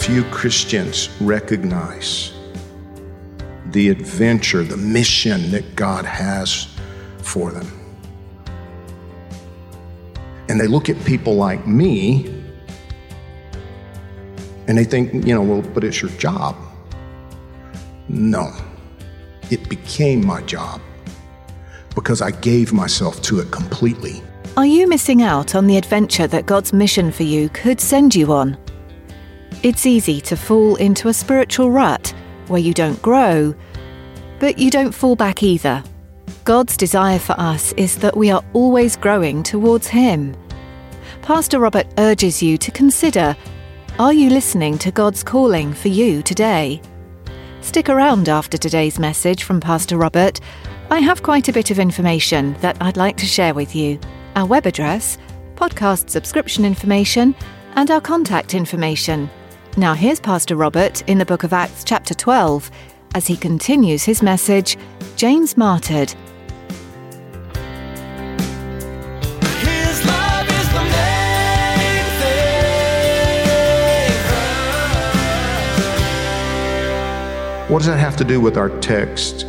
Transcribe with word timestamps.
Few 0.00 0.24
Christians 0.24 1.10
recognize 1.20 2.32
the 3.66 3.90
adventure, 3.90 4.64
the 4.64 4.78
mission 4.78 5.50
that 5.50 5.76
God 5.76 6.06
has 6.06 6.74
for 7.18 7.50
them. 7.52 7.70
And 10.48 10.58
they 10.58 10.66
look 10.66 10.88
at 10.88 10.98
people 11.04 11.34
like 11.34 11.66
me 11.66 12.26
and 14.66 14.78
they 14.78 14.84
think, 14.84 15.12
you 15.12 15.34
know, 15.34 15.42
well, 15.42 15.60
but 15.60 15.84
it's 15.84 16.00
your 16.00 16.10
job. 16.12 16.56
No, 18.08 18.52
it 19.50 19.68
became 19.68 20.26
my 20.26 20.40
job 20.42 20.80
because 21.94 22.22
I 22.22 22.30
gave 22.30 22.72
myself 22.72 23.20
to 23.22 23.40
it 23.40 23.50
completely. 23.50 24.22
Are 24.56 24.66
you 24.66 24.88
missing 24.88 25.22
out 25.22 25.54
on 25.54 25.66
the 25.66 25.76
adventure 25.76 26.26
that 26.26 26.46
God's 26.46 26.72
mission 26.72 27.12
for 27.12 27.22
you 27.22 27.50
could 27.50 27.80
send 27.80 28.14
you 28.14 28.32
on? 28.32 28.56
It's 29.62 29.84
easy 29.84 30.22
to 30.22 30.38
fall 30.38 30.76
into 30.76 31.08
a 31.08 31.12
spiritual 31.12 31.70
rut 31.70 32.14
where 32.46 32.62
you 32.62 32.72
don't 32.72 33.00
grow, 33.02 33.54
but 34.38 34.58
you 34.58 34.70
don't 34.70 34.92
fall 34.92 35.16
back 35.16 35.42
either. 35.42 35.84
God's 36.44 36.78
desire 36.78 37.18
for 37.18 37.34
us 37.38 37.72
is 37.72 37.98
that 37.98 38.16
we 38.16 38.30
are 38.30 38.42
always 38.54 38.96
growing 38.96 39.42
towards 39.42 39.86
Him. 39.86 40.34
Pastor 41.20 41.58
Robert 41.58 41.86
urges 41.98 42.42
you 42.42 42.56
to 42.56 42.70
consider 42.70 43.36
are 43.98 44.14
you 44.14 44.30
listening 44.30 44.78
to 44.78 44.90
God's 44.90 45.22
calling 45.22 45.74
for 45.74 45.88
you 45.88 46.22
today? 46.22 46.80
Stick 47.60 47.90
around 47.90 48.30
after 48.30 48.56
today's 48.56 48.98
message 48.98 49.42
from 49.42 49.60
Pastor 49.60 49.98
Robert. 49.98 50.40
I 50.90 51.00
have 51.00 51.22
quite 51.22 51.48
a 51.48 51.52
bit 51.52 51.70
of 51.70 51.78
information 51.78 52.54
that 52.62 52.78
I'd 52.80 52.96
like 52.96 53.18
to 53.18 53.26
share 53.26 53.52
with 53.52 53.76
you. 53.76 54.00
Our 54.36 54.46
web 54.46 54.64
address, 54.64 55.18
podcast 55.54 56.08
subscription 56.08 56.64
information, 56.64 57.34
and 57.74 57.90
our 57.90 58.00
contact 58.00 58.54
information. 58.54 59.28
Now, 59.80 59.94
here's 59.94 60.20
Pastor 60.20 60.56
Robert 60.56 61.00
in 61.08 61.16
the 61.16 61.24
book 61.24 61.42
of 61.42 61.54
Acts, 61.54 61.84
chapter 61.84 62.12
12, 62.12 62.70
as 63.14 63.26
he 63.26 63.34
continues 63.34 64.04
his 64.04 64.22
message 64.22 64.76
James 65.16 65.56
Martyred. 65.56 66.10
His 69.62 70.04
love 70.04 70.46
is 70.50 70.68
the 70.68 70.84
main 70.84 72.04
thing. 72.20 72.52
What 77.72 77.78
does 77.78 77.86
that 77.86 77.98
have 77.98 78.18
to 78.18 78.24
do 78.24 78.38
with 78.38 78.58
our 78.58 78.68
text 78.80 79.46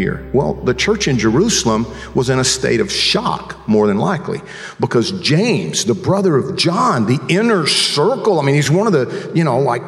here? 0.00 0.28
Well, 0.32 0.54
the 0.54 0.74
church 0.74 1.06
in 1.06 1.18
Jerusalem 1.18 1.86
was 2.14 2.30
in 2.30 2.38
a 2.38 2.44
state 2.44 2.80
of 2.80 2.90
shock, 2.90 3.68
more 3.68 3.86
than 3.86 3.98
likely, 3.98 4.40
because 4.80 5.12
James, 5.20 5.84
the 5.84 5.94
brother 5.94 6.36
of 6.36 6.56
John, 6.56 7.06
the 7.06 7.20
inner 7.28 7.66
circle, 7.66 8.40
I 8.40 8.42
mean, 8.42 8.54
he's 8.54 8.70
one 8.70 8.86
of 8.86 8.92
the, 8.94 9.32
you 9.34 9.44
know, 9.44 9.58
like 9.58 9.82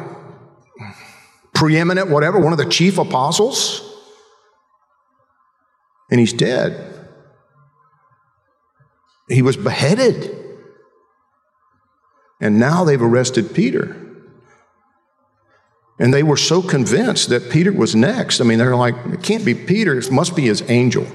preeminent, 1.53 2.09
whatever, 2.09 2.39
one 2.39 2.53
of 2.53 2.59
the 2.59 2.69
chief 2.69 2.97
apostles, 2.97 3.81
and 6.11 6.19
he's 6.19 6.33
dead. 6.33 7.07
He 9.27 9.41
was 9.41 9.57
beheaded. 9.57 10.37
And 12.39 12.59
now 12.59 12.83
they've 12.83 13.01
arrested 13.01 13.55
Peter. 13.55 14.12
And 15.99 16.13
they 16.13 16.23
were 16.23 16.37
so 16.37 16.61
convinced 16.61 17.29
that 17.29 17.51
Peter 17.51 17.71
was 17.71 17.95
next. 17.95 18.41
I 18.41 18.43
mean, 18.43 18.57
they're 18.57 18.75
like, 18.75 18.95
it 19.05 19.21
can't 19.21 19.45
be 19.45 19.53
Peter, 19.53 19.97
it 19.97 20.11
must 20.11 20.35
be 20.35 20.43
his 20.43 20.63
angel. 20.69 21.07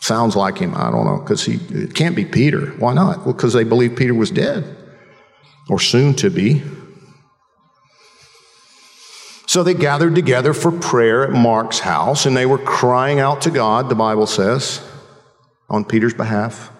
Sounds 0.00 0.36
like 0.36 0.58
him, 0.58 0.74
I 0.74 0.90
don't 0.90 1.04
know, 1.04 1.18
because 1.18 1.44
he 1.44 1.54
it 1.70 1.94
can't 1.94 2.14
be 2.14 2.24
Peter. 2.24 2.66
Why 2.78 2.94
not? 2.94 3.24
Well, 3.24 3.34
because 3.34 3.54
they 3.54 3.64
believe 3.64 3.96
Peter 3.96 4.14
was 4.14 4.30
dead 4.30 4.76
or 5.68 5.80
soon 5.80 6.14
to 6.14 6.30
be. 6.30 6.62
So 9.48 9.62
they 9.62 9.74
gathered 9.74 10.14
together 10.14 10.52
for 10.52 10.70
prayer 10.70 11.24
at 11.24 11.30
Mark's 11.30 11.78
house, 11.78 12.26
and 12.26 12.36
they 12.36 12.46
were 12.46 12.58
crying 12.58 13.20
out 13.20 13.42
to 13.42 13.50
God, 13.50 13.88
the 13.88 13.94
Bible 13.94 14.26
says, 14.26 14.80
on 15.68 15.84
Peter's 15.84 16.14
behalf. 16.14 16.70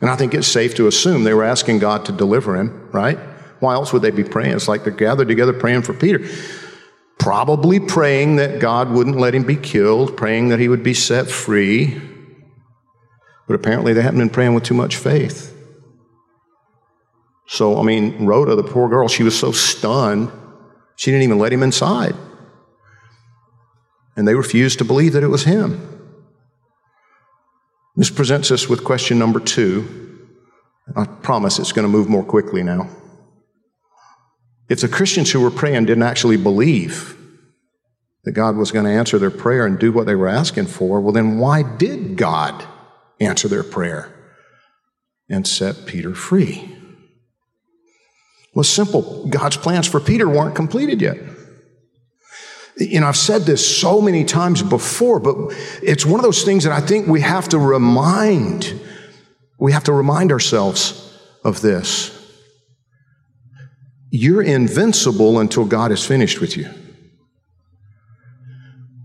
And 0.00 0.10
I 0.10 0.16
think 0.16 0.34
it's 0.34 0.48
safe 0.48 0.74
to 0.76 0.88
assume 0.88 1.24
they 1.24 1.34
were 1.34 1.44
asking 1.44 1.78
God 1.78 2.04
to 2.06 2.12
deliver 2.12 2.56
him, 2.56 2.90
right? 2.92 3.18
Why 3.60 3.74
else 3.74 3.92
would 3.92 4.02
they 4.02 4.10
be 4.10 4.24
praying? 4.24 4.54
It's 4.54 4.68
like 4.68 4.84
they're 4.84 4.92
gathered 4.92 5.28
together 5.28 5.52
praying 5.52 5.82
for 5.82 5.94
Peter. 5.94 6.26
Probably 7.18 7.80
praying 7.80 8.36
that 8.36 8.60
God 8.60 8.90
wouldn't 8.90 9.16
let 9.16 9.34
him 9.34 9.44
be 9.44 9.56
killed, 9.56 10.16
praying 10.16 10.50
that 10.50 10.60
he 10.60 10.68
would 10.68 10.82
be 10.82 10.94
set 10.94 11.28
free. 11.28 12.00
But 13.46 13.54
apparently 13.54 13.92
they 13.92 14.02
hadn't 14.02 14.18
been 14.18 14.30
praying 14.30 14.54
with 14.54 14.64
too 14.64 14.74
much 14.74 14.96
faith. 14.96 15.52
So, 17.46 17.78
I 17.78 17.82
mean, 17.82 18.26
Rhoda, 18.26 18.56
the 18.56 18.64
poor 18.64 18.88
girl, 18.88 19.08
she 19.08 19.22
was 19.22 19.38
so 19.38 19.52
stunned, 19.52 20.30
she 20.96 21.10
didn't 21.10 21.22
even 21.22 21.38
let 21.38 21.52
him 21.52 21.62
inside. 21.62 22.14
And 24.16 24.26
they 24.26 24.34
refused 24.34 24.78
to 24.78 24.84
believe 24.84 25.12
that 25.12 25.22
it 25.22 25.28
was 25.28 25.44
him. 25.44 25.92
This 27.94 28.10
presents 28.10 28.50
us 28.50 28.68
with 28.68 28.84
question 28.84 29.18
number 29.18 29.40
two. 29.40 30.28
I 30.94 31.04
promise 31.04 31.58
it's 31.58 31.72
going 31.72 31.86
to 31.86 31.92
move 31.92 32.08
more 32.08 32.24
quickly 32.24 32.62
now. 32.62 32.88
If 34.68 34.80
the 34.80 34.88
Christians 34.88 35.30
who 35.30 35.40
were 35.40 35.50
praying 35.50 35.86
didn't 35.86 36.02
actually 36.02 36.36
believe 36.36 37.16
that 38.24 38.32
God 38.32 38.56
was 38.56 38.72
going 38.72 38.84
to 38.84 38.90
answer 38.90 39.18
their 39.18 39.30
prayer 39.30 39.64
and 39.64 39.78
do 39.78 39.92
what 39.92 40.06
they 40.06 40.16
were 40.16 40.28
asking 40.28 40.66
for, 40.66 41.00
well, 41.00 41.12
then 41.12 41.38
why 41.38 41.62
did 41.62 42.16
God 42.16 42.64
answer 43.20 43.46
their 43.46 43.62
prayer 43.62 44.12
and 45.28 45.46
set 45.46 45.86
Peter 45.86 46.14
free? 46.14 46.76
Well, 48.54 48.64
simple. 48.64 49.26
God's 49.28 49.56
plans 49.56 49.86
for 49.86 50.00
Peter 50.00 50.28
weren't 50.28 50.56
completed 50.56 51.00
yet. 51.00 51.18
You 52.78 53.00
know, 53.00 53.06
I've 53.06 53.16
said 53.16 53.42
this 53.42 53.78
so 53.80 54.00
many 54.00 54.24
times 54.24 54.62
before, 54.62 55.20
but 55.20 55.36
it's 55.82 56.04
one 56.04 56.18
of 56.18 56.24
those 56.24 56.42
things 56.42 56.64
that 56.64 56.72
I 56.72 56.80
think 56.80 57.06
we 57.06 57.20
have 57.20 57.48
to 57.50 57.58
remind. 57.58 58.78
We 59.58 59.72
have 59.72 59.84
to 59.84 59.92
remind 59.92 60.32
ourselves 60.32 61.18
of 61.44 61.60
this. 61.60 62.25
You're 64.10 64.42
invincible 64.42 65.38
until 65.38 65.64
God 65.64 65.92
is 65.92 66.04
finished 66.04 66.40
with 66.40 66.56
you. 66.56 66.68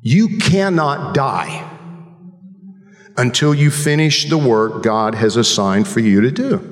You 0.01 0.39
cannot 0.39 1.13
die 1.13 1.67
until 3.17 3.53
you 3.53 3.69
finish 3.69 4.29
the 4.29 4.38
work 4.38 4.84
God 4.84 5.16
has 5.16 5.35
assigned 5.35 5.88
for 5.88 6.00
you 6.00 6.22
to 6.22 6.31
do. 6.31 6.67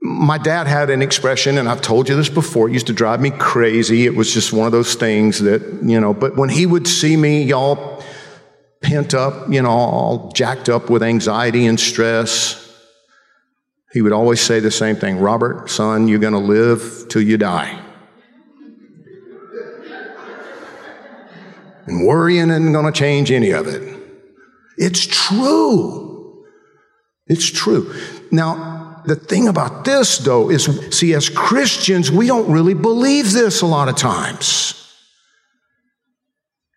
My 0.00 0.38
dad 0.38 0.66
had 0.66 0.90
an 0.90 1.02
expression, 1.02 1.56
and 1.56 1.68
I've 1.68 1.80
told 1.80 2.08
you 2.08 2.16
this 2.16 2.28
before, 2.28 2.68
it 2.68 2.72
used 2.72 2.88
to 2.88 2.92
drive 2.92 3.20
me 3.20 3.30
crazy. 3.30 4.06
It 4.06 4.14
was 4.14 4.32
just 4.32 4.52
one 4.52 4.66
of 4.66 4.72
those 4.72 4.94
things 4.94 5.38
that, 5.40 5.62
you 5.82 5.98
know, 6.00 6.12
but 6.12 6.36
when 6.36 6.48
he 6.48 6.66
would 6.66 6.86
see 6.86 7.16
me 7.16 7.42
y'all 7.42 8.02
pent 8.82 9.14
up, 9.14 9.48
you 9.50 9.62
know, 9.62 9.70
all 9.70 10.32
jacked 10.32 10.68
up 10.68 10.90
with 10.90 11.02
anxiety 11.02 11.66
and 11.66 11.80
stress, 11.80 12.63
he 13.94 14.02
would 14.02 14.12
always 14.12 14.40
say 14.40 14.58
the 14.58 14.72
same 14.72 14.96
thing 14.96 15.18
Robert, 15.18 15.70
son, 15.70 16.08
you're 16.08 16.18
going 16.18 16.32
to 16.32 16.38
live 16.40 17.06
till 17.08 17.22
you 17.22 17.38
die. 17.38 17.80
And 21.86 22.04
worrying 22.04 22.50
isn't 22.50 22.72
going 22.72 22.92
to 22.92 22.98
change 22.98 23.30
any 23.30 23.50
of 23.50 23.68
it. 23.68 23.96
It's 24.76 25.06
true. 25.06 26.44
It's 27.28 27.48
true. 27.48 27.94
Now, 28.32 29.02
the 29.06 29.14
thing 29.14 29.46
about 29.46 29.84
this, 29.84 30.18
though, 30.18 30.50
is 30.50 30.64
see, 30.90 31.14
as 31.14 31.28
Christians, 31.28 32.10
we 32.10 32.26
don't 32.26 32.50
really 32.50 32.74
believe 32.74 33.30
this 33.32 33.62
a 33.62 33.66
lot 33.66 33.88
of 33.88 33.96
times. 33.96 34.92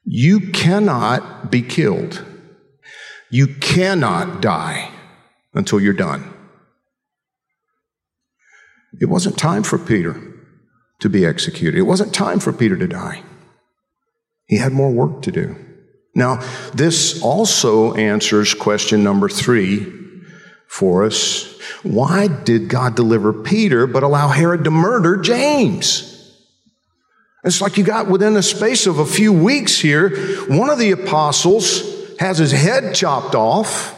You 0.03 0.51
cannot 0.51 1.49
be 1.49 1.63
killed. 1.63 2.23
You 3.31 3.47
cannot 3.47 4.39
die 4.41 4.91
until 5.55 5.79
you're 5.79 5.93
done. 5.93 6.36
It 8.99 9.05
wasn't 9.05 9.37
time 9.37 9.63
for 9.63 9.77
Peter 9.77 10.21
to 10.99 11.09
be 11.09 11.25
executed. 11.25 11.77
It 11.77 11.83
wasn't 11.83 12.13
time 12.13 12.39
for 12.39 12.51
Peter 12.51 12.77
to 12.77 12.87
die. 12.87 13.23
He 14.45 14.57
had 14.57 14.71
more 14.71 14.91
work 14.91 15.21
to 15.23 15.31
do. 15.31 15.55
Now, 16.15 16.37
this 16.73 17.21
also 17.21 17.93
answers 17.93 18.53
question 18.53 19.03
number 19.03 19.29
three 19.29 19.93
for 20.67 21.05
us. 21.05 21.59
Why 21.83 22.27
did 22.27 22.69
God 22.69 22.95
deliver 22.95 23.31
Peter 23.33 23.85
but 23.85 24.03
allow 24.03 24.29
Herod 24.29 24.63
to 24.63 24.71
murder 24.71 25.17
James? 25.17 26.13
It's 27.43 27.61
like 27.61 27.77
you 27.77 27.83
got 27.83 28.07
within 28.07 28.33
the 28.33 28.43
space 28.43 28.87
of 28.87 28.99
a 28.99 29.05
few 29.05 29.31
weeks 29.31 29.79
here, 29.79 30.09
one 30.47 30.69
of 30.69 30.79
the 30.79 30.91
apostles 30.91 32.17
has 32.19 32.39
his 32.39 32.51
head 32.51 32.95
chopped 32.95 33.35
off, 33.35 33.96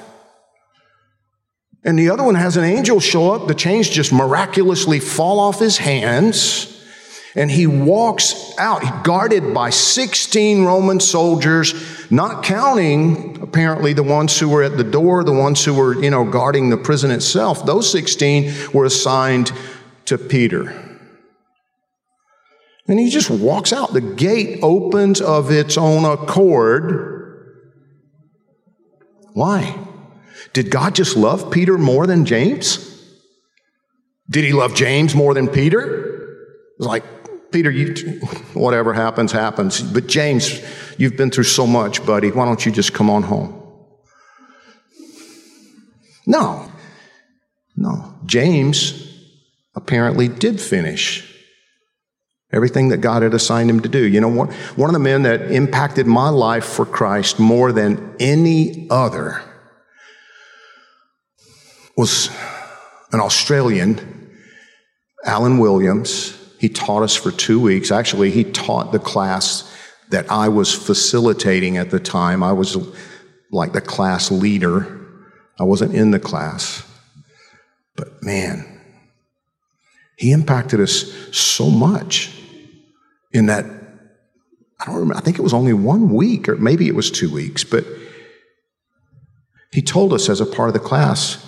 and 1.83 1.97
the 1.97 2.09
other 2.09 2.23
one 2.23 2.35
has 2.35 2.57
an 2.57 2.63
angel 2.63 2.99
show 2.99 3.31
up. 3.31 3.47
The 3.47 3.55
chains 3.55 3.89
just 3.89 4.11
miraculously 4.11 4.99
fall 4.99 5.39
off 5.39 5.59
his 5.59 5.77
hands. 5.77 6.75
And 7.35 7.49
he 7.49 7.67
walks 7.67 8.57
out, 8.57 9.03
guarded 9.03 9.53
by 9.53 9.69
16 9.69 10.65
Roman 10.65 10.99
soldiers, 10.99 11.73
not 12.11 12.43
counting 12.43 13.39
apparently 13.41 13.93
the 13.93 14.03
ones 14.03 14.37
who 14.37 14.49
were 14.49 14.63
at 14.63 14.77
the 14.77 14.83
door, 14.83 15.23
the 15.23 15.31
ones 15.31 15.63
who 15.63 15.73
were, 15.73 16.01
you 16.01 16.09
know, 16.09 16.25
guarding 16.25 16.69
the 16.69 16.77
prison 16.77 17.11
itself. 17.11 17.65
Those 17.65 17.89
16 17.91 18.73
were 18.73 18.83
assigned 18.83 19.51
to 20.05 20.17
Peter. 20.17 20.89
And 22.87 22.99
he 22.99 23.11
just 23.11 23.29
walks 23.29 23.71
out. 23.71 23.93
The 23.93 24.01
gate 24.01 24.59
opens 24.63 25.21
of 25.21 25.51
its 25.51 25.77
own 25.77 26.05
accord. 26.05 27.15
Why? 29.33 29.77
Did 30.54 30.72
God 30.72 30.96
just 30.96 31.16
love 31.16 31.51
Peter 31.51 31.78
more 31.78 32.07
than 32.07 32.25
James? 32.25 32.86
Did 34.30 34.44
he 34.44 34.54
love 34.54 34.75
James 34.75 35.16
more 35.16 35.34
than 35.34 35.48
Peter? 35.48 36.46
It's 36.78 36.86
like, 36.86 37.04
Peter, 37.51 37.72
you, 37.72 37.94
whatever 38.54 38.94
happens, 38.94 39.31
happens. 39.31 39.81
But 39.81 40.07
James, 40.07 40.62
you've 40.98 41.18
been 41.18 41.31
through 41.31 41.46
so 41.46 41.66
much, 41.66 42.06
buddy. 42.06 42.31
Why 42.31 42.46
don't 42.46 42.63
you 42.66 42.72
just 42.72 42.94
come 42.94 43.10
on 43.10 43.24
home? 43.24 43.56
No. 46.25 46.72
No. 47.75 48.13
James 48.25 49.07
apparently 49.75 50.28
did 50.28 50.62
finish 50.62 51.25
everything 52.51 52.90
that 52.90 52.98
God 52.98 53.22
had 53.24 53.34
assigned 53.34 53.69
him 53.69 53.80
to 53.81 53.90
do. 53.90 54.06
You 54.07 54.22
know 54.22 54.28
what? 54.28 54.51
One 54.75 54.90
of 54.90 54.94
the 54.94 55.00
men 55.00 55.24
that 55.24 55.51
impacted 55.51 56.07
my 56.07 56.30
life 56.30 56.66
for 56.66 56.86
Christ 56.86 57.40
more 57.40 57.72
than 57.72 58.16
any 58.19 58.88
other 58.90 59.42
was 62.00 62.30
an 63.12 63.19
Australian, 63.19 64.31
Alan 65.25 65.57
Williams. 65.57 66.34
He 66.57 66.69
taught 66.69 67.04
us 67.04 67.13
for 67.13 67.30
two 67.30 67.60
weeks. 67.60 67.92
Actually, 67.92 68.31
he 68.31 68.46
taught 68.46 68.94
the 68.94 69.00
class 69.00 69.69
that 70.07 70.31
I 70.31 70.48
was 70.48 70.74
facilitating 70.74 71.75
at 71.75 71.90
the 71.92 72.00
time. 72.00 72.42
I 72.42 72.54
was 72.54 72.78
like 73.51 73.74
the 73.74 73.81
class 73.81 74.31
leader. 74.31 74.98
I 75.60 75.66
wasn't 75.66 75.94
in 75.94 76.12
the 76.12 76.22
class. 76.22 76.90
But 77.98 78.24
man, 78.24 78.81
he 80.16 80.31
impacted 80.31 80.80
us 80.80 81.13
so 81.38 81.69
much 81.69 82.34
in 83.34 83.48
that, 83.48 83.66
I 84.80 84.86
don't 84.86 84.96
remember, 84.96 85.18
I 85.18 85.19
think 85.19 85.38
it 85.38 85.42
was 85.44 85.54
only 85.54 85.74
one 85.74 86.13
week 86.13 86.48
or 86.48 86.56
maybe 86.56 86.88
it 86.88 86.96
was 86.96 87.12
two 87.12 87.30
weeks, 87.30 87.66
but 87.66 87.84
he 89.74 89.81
told 89.81 90.13
us 90.13 90.30
as 90.30 90.40
a 90.40 90.46
part 90.46 90.69
of 90.69 90.74
the 90.74 90.80
class, 90.80 91.46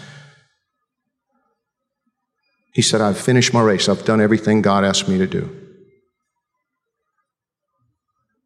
he 2.72 2.82
said, 2.82 3.02
I've 3.02 3.18
finished 3.18 3.54
my 3.54 3.62
race. 3.62 3.90
I've 3.90 4.06
done 4.06 4.22
everything 4.22 4.62
God 4.62 4.86
asked 4.86 5.08
me 5.08 5.18
to 5.18 5.28
do. 5.28 5.58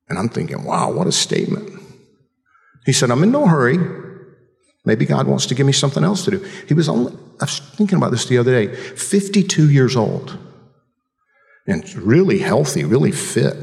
And 0.09 0.17
I'm 0.17 0.29
thinking, 0.29 0.63
wow, 0.63 0.91
what 0.91 1.07
a 1.07 1.11
statement. 1.11 1.81
He 2.85 2.93
said, 2.93 3.11
I'm 3.11 3.23
in 3.23 3.31
no 3.31 3.47
hurry. 3.47 3.77
Maybe 4.83 5.05
God 5.05 5.27
wants 5.27 5.47
to 5.47 5.55
give 5.55 5.65
me 5.65 5.73
something 5.73 6.03
else 6.03 6.25
to 6.25 6.31
do. 6.31 6.37
He 6.67 6.73
was 6.73 6.89
only, 6.89 7.13
I 7.41 7.45
was 7.45 7.59
thinking 7.59 7.97
about 7.97 8.11
this 8.11 8.25
the 8.25 8.37
other 8.37 8.51
day, 8.51 8.73
52 8.75 9.69
years 9.69 9.95
old 9.95 10.37
and 11.67 11.95
really 11.95 12.39
healthy, 12.39 12.83
really 12.83 13.11
fit. 13.11 13.57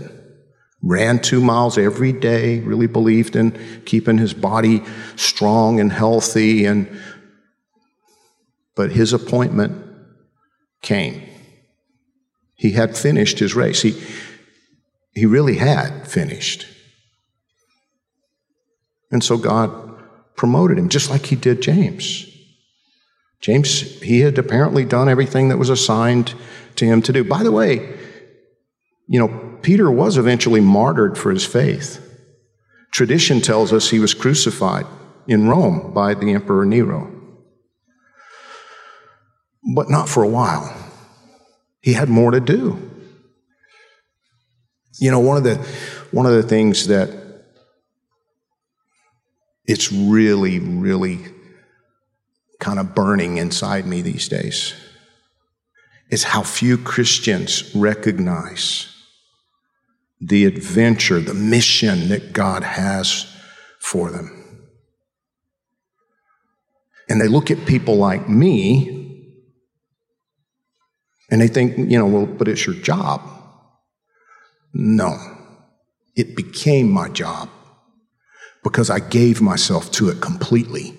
Ran 0.85 1.21
two 1.21 1.41
miles 1.41 1.79
every 1.79 2.13
day, 2.13 2.59
really 2.59 2.89
believed 2.89 3.37
in 3.37 3.83
keeping 3.85 4.19
his 4.19 4.35
body 4.35 4.83
strong 5.15 5.79
and 5.79 5.93
healthy. 5.93 6.65
And, 6.65 6.89
but 8.75 8.91
his 8.91 9.13
appointment 9.13 9.92
came. 10.83 11.23
He 12.55 12.73
had 12.73 12.97
finished 12.97 13.39
his 13.39 13.55
race. 13.55 13.83
He, 13.83 14.01
he 15.15 15.27
really 15.27 15.57
had 15.57 16.07
finished. 16.07 16.67
And 19.11 19.23
so 19.23 19.37
God 19.37 20.01
promoted 20.37 20.79
him, 20.79 20.89
just 20.89 21.11
like 21.11 21.27
he 21.27 21.37
did 21.37 21.63
James. 21.63 22.27
James, 23.41 24.01
he 24.01 24.21
had 24.21 24.39
apparently 24.39 24.85
done 24.85 25.09
everything 25.09 25.49
that 25.49 25.59
was 25.59 25.71
assigned 25.71 26.35
to 26.77 26.85
him 26.85 27.03
to 27.03 27.13
do. 27.13 27.25
By 27.25 27.43
the 27.43 27.53
way, 27.53 27.99
you 29.09 29.19
know, 29.19 29.59
Peter 29.63 29.91
was 29.91 30.17
eventually 30.17 30.61
martyred 30.61 31.19
for 31.19 31.31
his 31.31 31.45
faith. 31.45 31.99
Tradition 32.93 33.41
tells 33.41 33.73
us 33.73 33.91
he 33.91 33.99
was 33.99 34.15
crucified 34.15 34.87
in 35.27 35.49
Rome 35.49 35.93
by 35.93 36.15
the 36.15 36.33
Emperor 36.33 36.65
Nero. 36.65 37.22
But 39.63 39.89
not 39.89 40.09
for 40.09 40.23
a 40.23 40.29
while. 40.29 40.75
He 41.81 41.93
had 41.93 42.09
more 42.09 42.31
to 42.31 42.41
do. 42.41 42.91
You 44.99 45.11
know, 45.11 45.21
one 45.21 45.37
of 45.37 45.45
the 45.45 45.57
one 46.11 46.27
of 46.27 46.33
the 46.33 46.43
things 46.43 46.89
that 46.89 47.11
it's 49.65 49.93
really, 49.93 50.59
really 50.59 51.21
kind 52.61 52.79
of 52.79 52.95
burning 52.95 53.39
inside 53.39 53.87
me 53.87 54.03
these 54.03 54.29
days 54.29 54.75
is 56.11 56.25
how 56.25 56.43
few 56.43 56.77
Christians 56.77 57.75
recognize 57.75 58.89
the 60.21 60.45
adventure, 60.45 61.19
the 61.19 61.35
mission 61.35 62.09
that 62.11 62.33
God 62.33 62.63
has 62.63 63.27
for 63.81 64.11
them. 64.11 64.69
And 67.09 67.21
they 67.21 67.29
look 67.29 67.51
at 67.51 67.67
people 67.67 67.97
like 67.97 68.29
me 68.29 69.02
and 71.33 71.41
they 71.41 71.49
think, 71.49 71.79
you 71.91 71.99
know, 71.99 72.07
well, 72.07 72.27
but 72.27 72.47
it's 72.47 72.67
your 72.67 72.75
job. 72.75 73.23
No, 74.75 75.17
it 76.15 76.37
became 76.37 76.91
my 76.91 77.09
job 77.09 77.49
because 78.63 78.91
I 78.91 79.01
gave 79.01 79.41
myself 79.41 79.91
to 79.93 80.11
it 80.11 80.21
completely. 80.21 80.95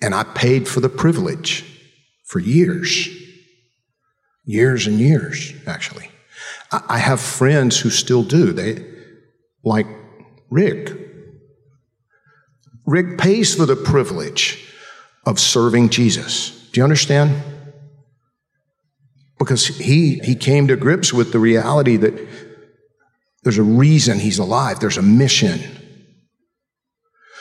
And 0.00 0.14
I 0.14 0.22
paid 0.22 0.68
for 0.68 0.78
the 0.78 0.88
privilege 0.88 1.64
for 2.26 2.38
years. 2.38 3.08
Years 4.44 4.86
and 4.86 5.00
years, 5.00 5.52
actually. 5.66 6.08
I 6.70 6.98
have 6.98 7.20
friends 7.20 7.80
who 7.80 7.90
still 7.90 8.22
do. 8.22 8.52
They, 8.52 8.86
like 9.64 9.86
Rick. 10.48 10.96
Rick 12.86 13.18
pays 13.18 13.56
for 13.56 13.66
the 13.66 13.74
privilege 13.74 14.64
of 15.26 15.40
serving 15.40 15.88
Jesus. 15.88 16.68
Do 16.70 16.78
you 16.78 16.84
understand? 16.84 17.57
Because 19.48 19.66
he, 19.66 20.18
he 20.18 20.34
came 20.34 20.68
to 20.68 20.76
grips 20.76 21.10
with 21.10 21.32
the 21.32 21.38
reality 21.38 21.96
that 21.96 22.28
there's 23.44 23.56
a 23.56 23.62
reason 23.62 24.18
he's 24.18 24.38
alive, 24.38 24.78
there's 24.78 24.98
a 24.98 25.02
mission. 25.02 25.58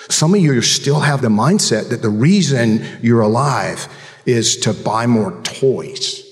Some 0.08 0.34
of 0.34 0.40
you 0.40 0.62
still 0.62 1.02
have 1.02 1.22
the 1.22 1.28
mindset 1.28 1.90
that 1.90 2.02
the 2.02 2.10
reason 2.10 2.82
you're 3.02 3.20
alive 3.20 3.90
is 4.26 4.56
to 4.60 4.74
buy 4.74 5.06
more 5.06 5.42
toys 5.44 6.24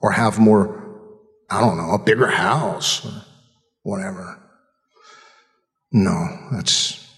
or 0.00 0.10
have 0.10 0.40
more, 0.40 0.98
I 1.48 1.60
don't 1.60 1.76
know, 1.76 1.92
a 1.92 1.98
bigger 2.00 2.26
house 2.26 3.06
or 3.06 3.12
whatever. 3.84 4.42
No, 5.92 6.48
that's, 6.50 7.08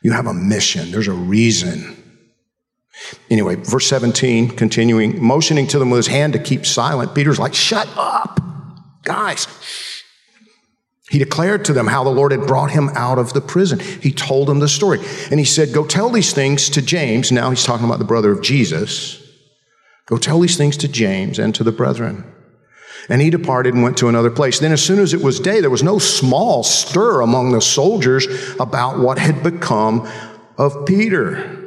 you 0.00 0.12
have 0.12 0.26
a 0.26 0.32
mission. 0.32 0.92
There's 0.92 1.08
a 1.08 1.12
reason. 1.12 1.97
Anyway, 3.30 3.54
verse 3.56 3.86
17, 3.86 4.50
continuing, 4.50 5.22
motioning 5.22 5.66
to 5.68 5.78
them 5.78 5.90
with 5.90 5.98
his 5.98 6.06
hand 6.08 6.32
to 6.32 6.38
keep 6.38 6.66
silent. 6.66 7.14
Peter's 7.14 7.38
like, 7.38 7.54
shut 7.54 7.88
up, 7.96 8.40
guys. 9.04 9.46
He 11.10 11.18
declared 11.18 11.64
to 11.66 11.72
them 11.72 11.86
how 11.86 12.04
the 12.04 12.10
Lord 12.10 12.32
had 12.32 12.46
brought 12.46 12.70
him 12.70 12.90
out 12.94 13.18
of 13.18 13.32
the 13.32 13.40
prison. 13.40 13.78
He 13.78 14.12
told 14.12 14.48
them 14.48 14.58
the 14.58 14.68
story. 14.68 14.98
And 15.30 15.40
he 15.40 15.46
said, 15.46 15.72
Go 15.72 15.86
tell 15.86 16.10
these 16.10 16.34
things 16.34 16.68
to 16.70 16.82
James. 16.82 17.32
Now 17.32 17.48
he's 17.48 17.64
talking 17.64 17.86
about 17.86 17.98
the 17.98 18.04
brother 18.04 18.30
of 18.30 18.42
Jesus. 18.42 19.22
Go 20.04 20.18
tell 20.18 20.40
these 20.40 20.56
things 20.56 20.76
to 20.78 20.88
James 20.88 21.38
and 21.38 21.54
to 21.54 21.64
the 21.64 21.72
brethren. 21.72 22.24
And 23.08 23.22
he 23.22 23.30
departed 23.30 23.72
and 23.72 23.82
went 23.82 23.96
to 23.98 24.08
another 24.08 24.30
place. 24.30 24.58
Then, 24.58 24.72
as 24.72 24.82
soon 24.82 24.98
as 24.98 25.14
it 25.14 25.22
was 25.22 25.40
day, 25.40 25.62
there 25.62 25.70
was 25.70 25.82
no 25.82 25.98
small 25.98 26.62
stir 26.62 27.22
among 27.22 27.52
the 27.52 27.62
soldiers 27.62 28.26
about 28.60 28.98
what 28.98 29.18
had 29.18 29.42
become 29.42 30.06
of 30.58 30.84
Peter. 30.84 31.57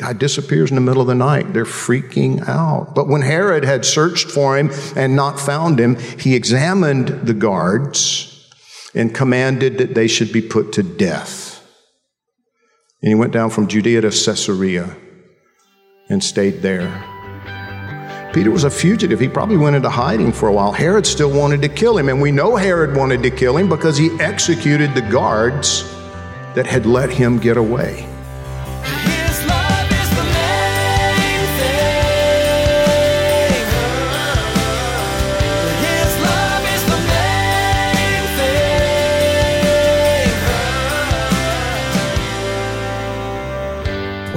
God 0.00 0.18
disappears 0.18 0.70
in 0.70 0.76
the 0.76 0.80
middle 0.80 1.02
of 1.02 1.08
the 1.08 1.14
night. 1.14 1.52
They're 1.52 1.66
freaking 1.66 2.48
out. 2.48 2.94
But 2.94 3.06
when 3.06 3.20
Herod 3.20 3.66
had 3.66 3.84
searched 3.84 4.30
for 4.30 4.56
him 4.56 4.70
and 4.96 5.14
not 5.14 5.38
found 5.38 5.78
him, 5.78 5.96
he 6.18 6.34
examined 6.34 7.08
the 7.08 7.34
guards 7.34 8.48
and 8.94 9.14
commanded 9.14 9.76
that 9.76 9.94
they 9.94 10.08
should 10.08 10.32
be 10.32 10.40
put 10.40 10.72
to 10.72 10.82
death. 10.82 11.62
And 13.02 13.10
he 13.10 13.14
went 13.14 13.34
down 13.34 13.50
from 13.50 13.68
Judea 13.68 14.00
to 14.00 14.10
Caesarea 14.10 14.96
and 16.08 16.24
stayed 16.24 16.62
there. 16.62 16.88
Peter 18.32 18.50
was 18.50 18.64
a 18.64 18.70
fugitive. 18.70 19.20
He 19.20 19.28
probably 19.28 19.58
went 19.58 19.76
into 19.76 19.90
hiding 19.90 20.32
for 20.32 20.48
a 20.48 20.52
while. 20.52 20.72
Herod 20.72 21.04
still 21.04 21.30
wanted 21.30 21.60
to 21.60 21.68
kill 21.68 21.98
him, 21.98 22.08
and 22.08 22.22
we 22.22 22.32
know 22.32 22.56
Herod 22.56 22.96
wanted 22.96 23.22
to 23.24 23.30
kill 23.30 23.58
him 23.58 23.68
because 23.68 23.98
he 23.98 24.08
executed 24.18 24.94
the 24.94 25.02
guards 25.02 25.82
that 26.54 26.66
had 26.66 26.86
let 26.86 27.10
him 27.10 27.38
get 27.38 27.58
away. 27.58 28.06